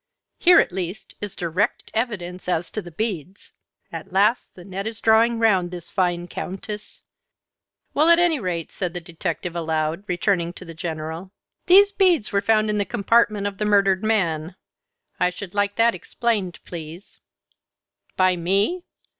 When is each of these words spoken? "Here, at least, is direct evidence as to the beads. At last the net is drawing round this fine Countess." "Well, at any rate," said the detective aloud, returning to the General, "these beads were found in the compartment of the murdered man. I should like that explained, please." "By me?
"Here, 0.39 0.59
at 0.59 0.71
least, 0.71 1.13
is 1.21 1.35
direct 1.35 1.91
evidence 1.93 2.49
as 2.49 2.71
to 2.71 2.81
the 2.81 2.89
beads. 2.89 3.51
At 3.91 4.11
last 4.11 4.55
the 4.55 4.65
net 4.65 4.87
is 4.87 4.99
drawing 4.99 5.37
round 5.37 5.69
this 5.69 5.91
fine 5.91 6.27
Countess." 6.27 7.03
"Well, 7.93 8.09
at 8.09 8.17
any 8.17 8.39
rate," 8.39 8.71
said 8.71 8.95
the 8.95 8.99
detective 8.99 9.55
aloud, 9.55 10.03
returning 10.07 10.53
to 10.53 10.65
the 10.65 10.73
General, 10.73 11.29
"these 11.67 11.91
beads 11.91 12.31
were 12.31 12.41
found 12.41 12.67
in 12.71 12.79
the 12.79 12.83
compartment 12.83 13.45
of 13.45 13.59
the 13.59 13.65
murdered 13.65 14.03
man. 14.03 14.55
I 15.19 15.29
should 15.29 15.53
like 15.53 15.75
that 15.75 15.93
explained, 15.93 16.57
please." 16.65 17.19
"By 18.17 18.35
me? 18.35 18.81